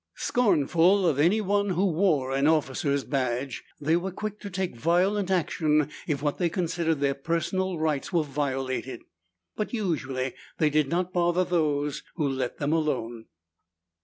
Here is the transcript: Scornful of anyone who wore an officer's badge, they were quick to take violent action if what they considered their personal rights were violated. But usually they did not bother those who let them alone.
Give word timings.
Scornful 0.15 1.05
of 1.05 1.19
anyone 1.19 1.69
who 1.69 1.85
wore 1.85 2.31
an 2.31 2.47
officer's 2.47 3.03
badge, 3.03 3.63
they 3.79 3.95
were 3.95 4.09
quick 4.11 4.39
to 4.39 4.49
take 4.49 4.75
violent 4.75 5.29
action 5.29 5.91
if 6.07 6.23
what 6.23 6.39
they 6.39 6.49
considered 6.49 6.99
their 7.01 7.13
personal 7.13 7.77
rights 7.77 8.11
were 8.11 8.23
violated. 8.23 9.03
But 9.55 9.73
usually 9.73 10.33
they 10.57 10.71
did 10.71 10.87
not 10.89 11.13
bother 11.13 11.43
those 11.43 12.01
who 12.15 12.27
let 12.27 12.57
them 12.57 12.73
alone. 12.73 13.25